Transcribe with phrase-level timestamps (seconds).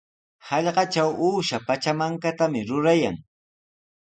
[0.51, 3.15] Hallqatraw uusha pachamankatami rurayan.